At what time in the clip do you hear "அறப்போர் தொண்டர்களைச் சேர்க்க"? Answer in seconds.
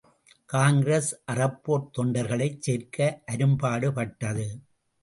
1.31-3.21